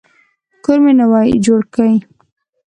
کور 0.63 0.77
مي 0.83 0.91
نوی 0.99 1.29
جوړ 1.45 1.61
کی. 1.73 1.93